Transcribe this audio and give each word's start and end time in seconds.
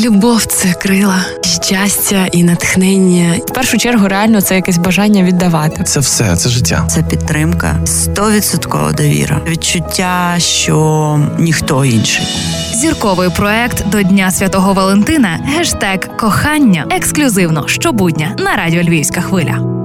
Любов 0.00 0.44
це 0.44 0.72
крила, 0.72 1.24
щастя 1.62 2.26
і 2.32 2.44
натхнення. 2.44 3.34
В 3.46 3.52
першу 3.52 3.78
чергу, 3.78 4.08
реально 4.08 4.40
це 4.40 4.54
якесь 4.54 4.78
бажання 4.78 5.22
віддавати. 5.22 5.84
Це 5.84 6.00
все, 6.00 6.36
це 6.36 6.48
життя. 6.48 6.86
Це 6.90 7.02
підтримка, 7.02 7.76
стовідсоткова 7.84 8.92
довіра, 8.92 9.40
відчуття, 9.48 10.34
що 10.38 11.20
ніхто 11.38 11.84
інший. 11.84 12.26
Зірковий 12.74 13.30
проект 13.36 13.88
до 13.88 14.02
Дня 14.02 14.30
Святого 14.30 14.72
Валентина. 14.72 15.40
Гештег 15.44 16.16
кохання 16.16 16.86
ексклюзивно 16.90 17.68
щобудня 17.68 18.34
на 18.38 18.56
радіо 18.56 18.82
Львівська 18.82 19.20
хвиля. 19.20 19.77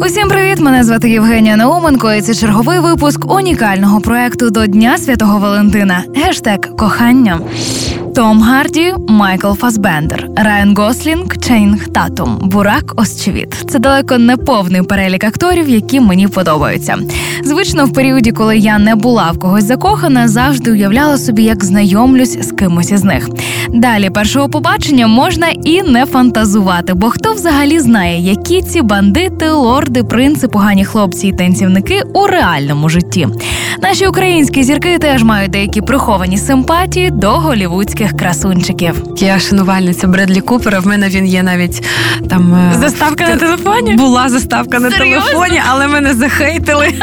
Усім 0.00 0.28
привіт! 0.28 0.60
Мене 0.60 0.84
звати 0.84 1.10
Євгенія 1.10 1.56
Науменко, 1.56 2.12
і 2.12 2.22
це 2.22 2.34
черговий 2.34 2.78
випуск 2.78 3.32
унікального 3.32 4.00
проекту 4.00 4.50
до 4.50 4.66
Дня 4.66 4.98
Святого 4.98 5.38
Валентина. 5.38 6.04
Гештег 6.16 6.58
кохання. 6.78 7.40
Том 8.18 8.42
Гарді, 8.42 8.94
Майкл 9.08 9.52
Фасбендер, 9.52 10.28
Райан 10.36 10.76
Гослінг, 10.76 11.36
Чейнг 11.36 11.88
Татум, 11.88 12.38
Бурак 12.42 12.92
Осчевіт. 12.96 13.54
Це 13.70 13.78
далеко 13.78 14.18
не 14.18 14.36
повний 14.36 14.82
перелік 14.82 15.24
акторів, 15.24 15.68
які 15.68 16.00
мені 16.00 16.28
подобаються. 16.28 16.96
Звично, 17.44 17.86
в 17.86 17.92
періоді, 17.92 18.32
коли 18.32 18.58
я 18.58 18.78
не 18.78 18.94
була 18.94 19.30
в 19.30 19.38
когось 19.38 19.64
закохана, 19.64 20.28
завжди 20.28 20.72
уявляла 20.72 21.18
собі, 21.18 21.42
як 21.42 21.64
знайомлюсь 21.64 22.48
з 22.48 22.52
кимось 22.52 22.90
із 22.90 23.04
них. 23.04 23.28
Далі 23.68 24.10
першого 24.10 24.48
побачення 24.48 25.06
можна 25.06 25.48
і 25.48 25.82
не 25.82 26.06
фантазувати, 26.06 26.94
бо 26.94 27.10
хто 27.10 27.34
взагалі 27.34 27.80
знає, 27.80 28.20
які 28.20 28.62
ці 28.62 28.82
бандити, 28.82 29.50
лорди, 29.50 30.04
принци, 30.04 30.48
погані 30.48 30.84
хлопці 30.84 31.28
і 31.28 31.32
танцівники 31.32 32.02
у 32.14 32.26
реальному 32.26 32.88
житті. 32.88 33.28
Наші 33.82 34.06
українські 34.06 34.62
зірки 34.62 34.98
теж 34.98 35.22
мають 35.22 35.50
деякі 35.50 35.80
приховані 35.80 36.38
симпатії 36.38 37.10
до 37.10 37.30
голівудських 37.30 38.07
красунчиків. 38.12 39.02
Я 39.16 39.38
шанувальниця 39.38 40.06
Бредлі 40.06 40.40
Купера. 40.40 40.80
В 40.80 40.86
мене 40.86 41.08
він 41.08 41.26
є 41.26 41.42
навіть 41.42 41.82
там 42.30 42.72
заставка 42.80 42.88
Заставка 42.88 43.28
на 43.28 43.36
телефоні? 43.36 43.94
Була 43.96 44.28
заставка 44.28 44.78
на 44.78 44.90
телефоні, 44.90 45.62
але 45.68 45.86
мене 45.88 46.14
захейтили. 46.14 46.88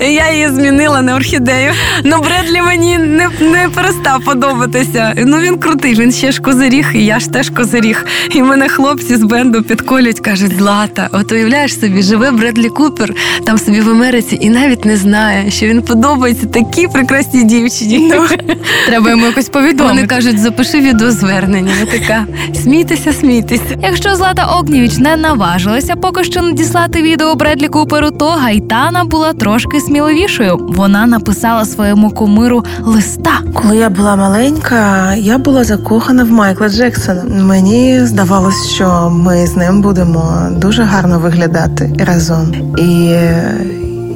Я 0.00 0.32
її 0.32 0.48
змінила 0.48 1.02
на 1.02 1.16
орхідею. 1.16 1.72
Ну 2.04 2.18
Бредлі 2.20 2.62
мені 2.62 2.98
не, 2.98 3.28
не 3.40 3.68
перестав 3.74 4.24
подобатися. 4.24 5.14
Ну 5.16 5.38
він 5.38 5.58
крутий, 5.58 5.94
він 5.94 6.12
ще 6.12 6.32
ж 6.32 6.42
козиріг, 6.42 6.90
і 6.94 7.04
я 7.04 7.18
ж 7.18 7.30
теж 7.30 7.50
козиріг. 7.50 8.06
І 8.30 8.42
мене 8.42 8.68
хлопці 8.68 9.16
з 9.16 9.22
бенду 9.22 9.62
підколюють, 9.62 10.20
кажуть, 10.20 10.58
Злата, 10.58 11.08
от 11.12 11.32
уявляєш 11.32 11.80
собі, 11.80 12.02
живе 12.02 12.30
Бредлі 12.30 12.68
Купер 12.68 13.14
там 13.44 13.58
собі 13.58 13.80
в 13.80 13.90
Америці 13.90 14.38
і 14.40 14.50
навіть 14.50 14.84
не 14.84 14.96
знає, 14.96 15.50
що 15.50 15.66
він 15.66 15.82
подобається 15.82 16.46
такій 16.46 16.88
прекрасній 16.88 17.44
дівчині. 17.44 18.12
Ну, 18.14 18.26
Треба 18.86 19.10
йому 19.10 19.26
якось 19.26 19.50
Вони 19.78 20.06
кажуть, 20.06 20.38
запиши 20.38 20.80
відеозвернення. 20.80 21.72
Я 21.80 21.98
така, 21.98 22.26
смійтеся, 22.62 23.12
смійтеся. 23.12 23.78
Якщо 23.82 24.16
Злата 24.16 24.44
Огнєвіч 24.44 24.96
не 24.96 25.16
наважилася 25.16 25.96
поки 25.96 26.24
що 26.24 26.42
надіслати 26.42 27.02
відео 27.02 27.34
Бредлі 27.34 27.68
Куперу, 27.68 28.10
то 28.10 28.26
Гайтана 28.26 29.04
була 29.04 29.32
трошки 29.32 29.80
сміливішою. 29.86 30.56
Вона 30.68 31.06
написала 31.06 31.64
своєму 31.64 32.10
кумиру 32.10 32.64
листа. 32.84 33.30
Коли 33.54 33.76
я 33.76 33.90
була 33.90 34.16
маленька, 34.16 35.14
я 35.14 35.38
була 35.38 35.64
закохана 35.64 36.24
в 36.24 36.30
Майкла 36.30 36.68
Джексона. 36.68 37.22
Мені 37.24 38.00
здавалось, 38.06 38.68
що 38.68 39.10
ми 39.10 39.46
з 39.46 39.56
ним 39.56 39.82
будемо 39.82 40.48
дуже 40.56 40.82
гарно 40.82 41.18
виглядати 41.18 41.92
разом. 41.98 42.54
І 42.78 43.16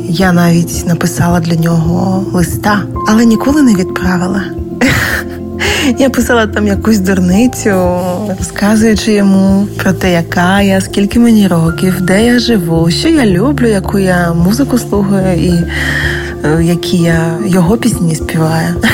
я 0.08 0.32
навіть 0.32 0.86
написала 0.86 1.40
для 1.40 1.56
нього 1.56 2.24
листа, 2.32 2.82
але 3.08 3.24
ніколи 3.24 3.62
не 3.62 3.74
відправила. 3.74 4.42
Я 5.96 6.10
писала 6.10 6.46
там 6.46 6.66
якусь 6.66 6.98
дурницю, 6.98 8.00
розказуючи 8.38 9.12
йому 9.12 9.66
про 9.76 9.92
те, 9.92 10.12
яка 10.12 10.60
я, 10.60 10.80
скільки 10.80 11.18
мені 11.18 11.48
років, 11.48 12.00
де 12.00 12.26
я 12.26 12.38
живу, 12.38 12.90
що 12.90 13.08
я 13.08 13.26
люблю, 13.26 13.66
яку 13.66 13.98
я 13.98 14.32
музику 14.32 14.78
слухаю. 14.78 15.38
І 15.38 15.52
які 16.62 16.96
я 16.96 17.38
його 17.46 17.76
пісні 17.76 18.14
співаю. 18.14 18.74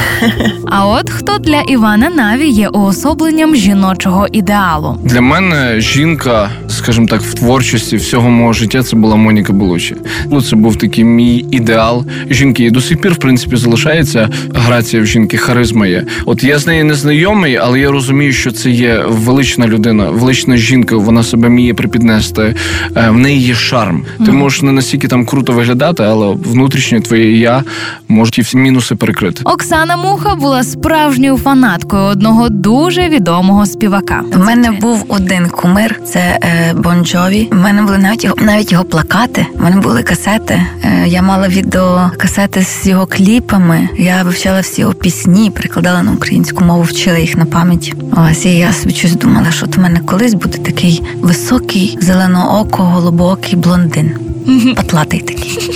А 0.66 0.86
от 0.86 1.10
хто 1.10 1.38
для 1.38 1.60
Івана 1.60 2.10
Наві 2.10 2.48
є 2.48 2.68
уособленням 2.68 3.56
жіночого 3.56 4.26
ідеалу. 4.32 4.98
Для 5.04 5.20
мене 5.20 5.80
жінка, 5.80 6.50
скажімо 6.68 7.06
так, 7.06 7.20
в 7.22 7.34
творчості 7.34 7.96
всього 7.96 8.30
мого 8.30 8.52
життя 8.52 8.82
це 8.82 8.96
була 8.96 9.16
Моніка 9.16 9.52
Белучі. 9.52 9.96
Ну 10.30 10.42
це 10.42 10.56
був 10.56 10.76
такий 10.76 11.04
мій 11.04 11.46
ідеал 11.50 12.04
жінки. 12.30 12.64
І 12.64 12.70
до 12.70 12.80
сих 12.80 13.00
пір, 13.00 13.12
в 13.12 13.16
принципі, 13.16 13.56
залишається 13.56 14.28
грація 14.54 15.02
в 15.02 15.06
жінки, 15.06 15.36
харизма 15.36 15.86
є. 15.86 16.04
От 16.26 16.44
я 16.44 16.58
з 16.58 16.66
нею 16.66 16.84
не 16.84 16.94
знайомий, 16.94 17.56
але 17.56 17.80
я 17.80 17.90
розумію, 17.90 18.32
що 18.32 18.52
це 18.52 18.70
є 18.70 19.04
велична 19.08 19.66
людина, 19.66 20.10
велична 20.10 20.56
жінка. 20.56 20.96
Вона 20.96 21.22
себе 21.22 21.48
вміє 21.48 21.74
припіднести. 21.74 22.54
Е, 22.96 23.10
В 23.10 23.18
неї 23.18 23.40
є 23.40 23.54
шарм. 23.54 24.04
Ти 24.26 24.32
можеш 24.32 24.62
не 24.62 24.72
настільки 24.72 25.08
там 25.08 25.26
круто 25.26 25.52
виглядати, 25.52 26.02
але 26.02 26.26
внутрішнє 26.44 27.00
твоє 27.00 27.33
я 27.38 27.62
може 28.08 28.30
ті 28.30 28.42
всі 28.42 28.56
мінуси 28.56 28.94
перекрити. 28.94 29.42
Оксана 29.44 29.96
Муха 29.96 30.34
була 30.34 30.62
справжньою 30.62 31.36
фанаткою 31.36 32.02
одного 32.02 32.48
дуже 32.48 33.08
відомого 33.08 33.66
співака. 33.66 34.22
У 34.34 34.38
мене 34.38 34.70
був 34.70 35.04
один 35.08 35.48
кумир, 35.48 36.00
це 36.04 36.38
е, 36.42 36.74
Бон 36.74 37.04
У 37.52 37.54
мене 37.54 37.82
були 37.82 37.98
навіть 37.98 38.24
його 38.24 38.36
навіть 38.40 38.72
його 38.72 38.84
плакати. 38.84 39.46
У 39.54 39.62
мене 39.62 39.76
були 39.76 40.02
касети. 40.02 40.62
Е, 40.84 41.08
я 41.08 41.22
мала 41.22 41.48
відеокасети 41.48 42.62
з 42.62 42.86
його 42.86 43.06
кліпами. 43.06 43.88
Я 43.98 44.22
вивчала 44.22 44.60
всі 44.60 44.80
його 44.80 44.94
пісні, 44.94 45.50
перекладала 45.50 46.02
на 46.02 46.12
українську 46.12 46.64
мову, 46.64 46.82
вчила 46.82 47.18
їх 47.18 47.36
на 47.36 47.44
пам'ять. 47.44 47.94
Ось 48.30 48.44
і 48.46 48.58
я 48.58 48.72
собі 48.72 48.94
щось 48.94 49.16
думала, 49.16 49.50
що 49.50 49.66
от 49.66 49.78
у 49.78 49.80
мене 49.80 50.00
колись 50.00 50.34
буде 50.34 50.58
такий 50.58 51.02
високий, 51.20 51.98
зеленооко, 52.00 52.82
голубокий 52.82 53.56
блондин. 53.56 54.12
Патлатий 54.76 55.20
такий. 55.20 55.70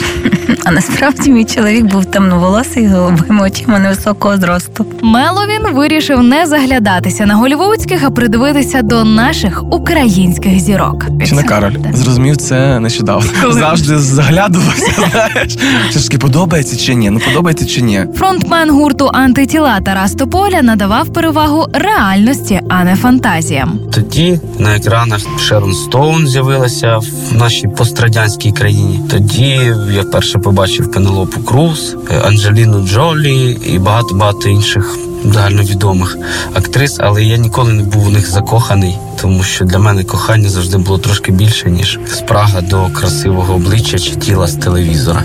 А 0.69 0.71
насправді 0.71 1.31
мій 1.31 1.45
чоловік 1.45 1.85
був 1.85 2.05
темноволосий 2.05 2.89
з 2.89 2.93
голубими 2.93 3.43
очима 3.43 3.79
невисокого 3.79 4.37
зросту. 4.37 4.87
Меловін 5.03 5.75
вирішив 5.75 6.23
не 6.23 6.47
заглядатися 6.47 7.27
на 7.27 7.35
голівудських, 7.35 8.05
а 8.05 8.11
придивитися 8.11 8.83
до 8.83 9.05
наших 9.05 9.63
українських 9.73 10.61
зірок. 10.61 11.05
Чи 11.27 11.35
не 11.35 11.43
Кароль? 11.43 11.77
Зрозумів 11.93 12.37
це 12.37 12.81
нещодавно. 12.81 13.31
Завжди 13.53 13.99
заглядувався, 13.99 14.93
знаєш. 15.11 15.57
Чи 15.93 15.99
ж 15.99 16.05
таки 16.05 16.19
подобається 16.19 16.77
чи 16.77 16.95
ні? 16.95 17.11
Ну 17.11 17.21
подобається 17.21 17.67
чи 17.67 17.81
ні? 17.81 18.05
Фронтмен 18.15 18.71
гурту 18.71 19.11
антитіла 19.13 19.81
Тарас 19.81 20.13
Тополя 20.13 20.63
надавав 20.63 21.13
перевагу 21.13 21.67
реальності, 21.73 22.61
а 22.69 22.85
не 22.85 22.97
фантазіям. 22.97 23.79
Тоді 23.93 24.41
на 24.59 24.77
екранах 24.77 25.21
Шерон 25.41 25.73
Стоун 25.73 26.27
з'явилася 26.27 26.99
в 26.99 27.37
нашій 27.39 27.69
пострадянській 27.69 28.53
країні. 28.53 29.01
Тоді 29.11 29.61
я 29.95 30.03
вперше 30.03 30.39
побачив 30.39 30.58
Пенелопу 30.59 31.41
Круз, 31.41 31.97
е, 32.11 32.19
Анджеліну 32.19 32.87
Джолі 32.87 33.59
і 33.67 33.79
багато 33.79 34.15
багато 34.15 34.49
інших 34.49 34.99
загальновідомих 35.25 36.17
актрис, 36.55 36.97
але 37.01 37.25
я 37.25 37.37
ніколи 37.37 37.73
не 37.73 37.83
був 37.83 38.07
у 38.07 38.11
них 38.11 38.31
закоханий, 38.31 38.99
тому 39.21 39.43
що 39.43 39.65
для 39.65 39.79
мене 39.79 40.05
кохання 40.05 40.49
завжди 40.49 40.79
було 40.79 40.99
трошки 40.99 41.33
більше 41.33 41.71
ніж 41.71 41.99
спрага 42.07 42.61
до 42.61 42.89
красивого 42.89 43.55
обличчя 43.55 43.99
чи 43.99 44.17
тіла 44.17 44.47
з 44.47 44.55
телевізора. 44.55 45.23